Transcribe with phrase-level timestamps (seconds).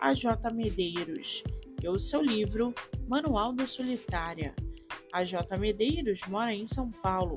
[0.00, 0.50] A.J.
[0.52, 1.42] Medeiros
[1.82, 2.74] e o seu livro
[3.06, 4.54] Manual da Solitária.
[5.12, 5.58] A.J.
[5.58, 7.34] Medeiros mora em São Paulo,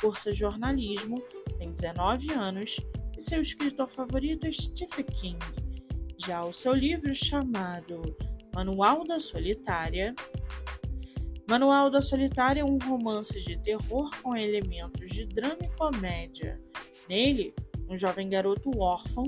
[0.00, 1.22] cursa jornalismo,
[1.58, 2.76] tem 19 anos
[3.16, 5.38] e seu escritor favorito é Stephen King.
[6.18, 8.14] Já o seu livro chamado
[8.54, 10.14] Manual da Solitária
[11.48, 16.58] Manual da Solitária é um romance de terror com elementos de drama e comédia.
[17.08, 17.54] Nele,
[17.88, 19.24] um jovem garoto órfão,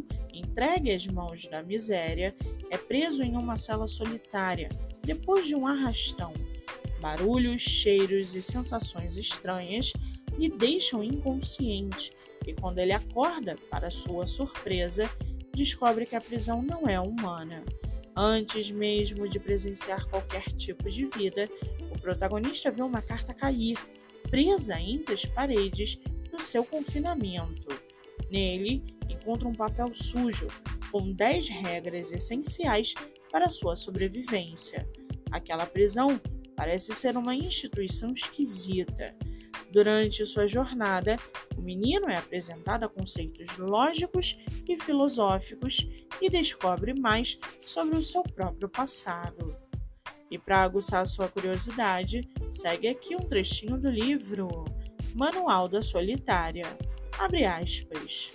[0.54, 2.32] entregue às mãos da miséria,
[2.70, 4.68] é preso em uma cela solitária
[5.02, 6.32] depois de um arrastão.
[7.00, 9.92] Barulhos, cheiros e sensações estranhas
[10.38, 12.12] lhe deixam inconsciente
[12.46, 15.10] e, quando ele acorda, para sua surpresa,
[15.52, 17.64] descobre que a prisão não é humana.
[18.16, 21.50] Antes mesmo de presenciar qualquer tipo de vida,
[21.90, 23.76] o protagonista vê uma carta cair,
[24.30, 25.98] presa entre as paredes
[26.30, 27.66] do seu confinamento.
[28.30, 28.82] Nele,
[29.24, 30.46] encontra um papel sujo
[30.92, 32.92] com 10 regras essenciais
[33.32, 34.86] para sua sobrevivência.
[35.32, 36.20] Aquela prisão
[36.54, 39.16] parece ser uma instituição esquisita.
[39.72, 41.16] Durante sua jornada,
[41.56, 45.84] o menino é apresentado a conceitos lógicos e filosóficos
[46.20, 49.56] e descobre mais sobre o seu próprio passado.
[50.30, 54.64] E para aguçar sua curiosidade, segue aqui um trechinho do livro
[55.14, 56.66] Manual da Solitária.
[57.18, 58.32] Abre aspas.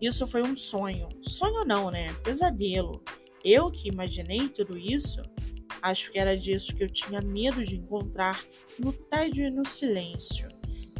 [0.00, 1.08] Isso foi um sonho.
[1.22, 2.12] Sonho não, né?
[2.24, 3.02] Pesadelo.
[3.44, 5.22] Eu que imaginei tudo isso,
[5.82, 8.44] Acho que era disso que eu tinha medo de encontrar
[8.78, 10.48] no tédio e no silêncio.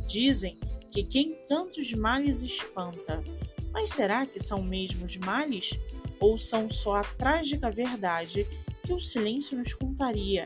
[0.07, 0.59] Dizem
[0.91, 3.23] que quem tantos males espanta.
[3.73, 5.79] Mas será que são mesmo os males?
[6.19, 8.47] Ou são só a trágica verdade
[8.85, 10.45] que o silêncio nos contaria?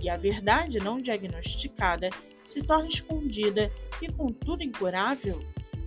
[0.00, 2.08] E a verdade não diagnosticada
[2.42, 5.40] se torna escondida e, contudo, incurável?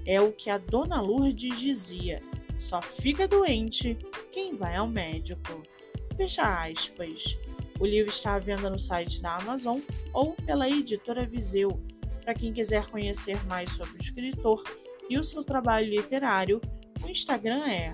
[0.06, 2.22] É o que a dona Lourdes dizia:
[2.58, 3.98] só fica doente
[4.32, 5.64] quem vai ao médico.
[6.16, 7.38] Fecha aspas.
[7.80, 9.80] O livro está à venda no site da Amazon
[10.14, 11.82] ou pela editora Viseu.
[12.24, 14.64] Para quem quiser conhecer mais sobre o escritor
[15.10, 16.62] e o seu trabalho literário,
[17.04, 17.94] o Instagram é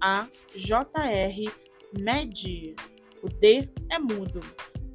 [0.00, 0.36] aajrmed.
[3.20, 4.40] O D é mudo.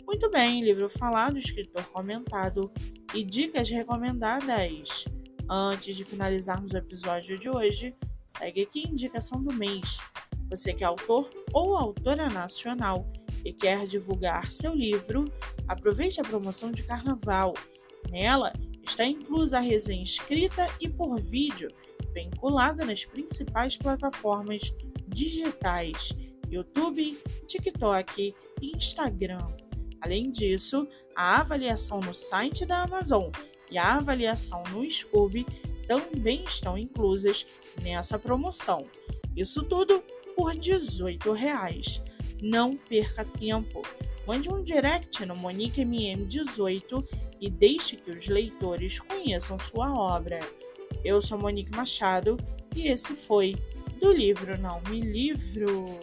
[0.08, 2.72] Muito bem, livro falado, escritor comentado
[3.14, 5.06] e dicas recomendadas.
[5.50, 7.96] Antes de finalizarmos o episódio de hoje,
[8.26, 9.98] segue aqui a indicação do mês.
[10.50, 13.12] Você que é autor ou autora nacional
[13.44, 15.26] e quer divulgar seu livro,
[15.68, 17.54] aproveite a promoção de carnaval.
[18.10, 21.70] Nela está inclusa a resenha escrita e por vídeo,
[22.14, 24.74] vinculada nas principais plataformas
[25.08, 26.14] digitais:
[26.50, 27.18] YouTube,
[27.48, 29.46] TikTok e Instagram.
[30.00, 33.30] Além disso, a avaliação no site da Amazon
[33.74, 35.46] e a avaliação no Scooby
[35.88, 37.46] também estão inclusas
[37.82, 38.86] nessa promoção.
[39.36, 40.04] Isso tudo
[40.36, 41.34] por R$ 18.
[42.42, 43.82] Não perca tempo.
[44.28, 47.06] Mande um direct no MoniqueMM18
[47.42, 50.40] e deixe que os leitores conheçam sua obra.
[51.04, 52.38] Eu sou Monique Machado
[52.76, 53.56] e esse foi
[54.00, 56.00] do livro Não Me Livro.